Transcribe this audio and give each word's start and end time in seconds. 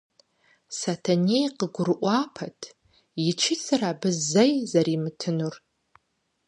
Сэтэней 0.77 1.45
къыгурыӀуэпат 1.57 2.59
и 3.29 3.31
чысэр 3.39 3.81
абы 3.89 4.09
зэи 4.31 4.53
зэрыримытынур. 4.71 5.55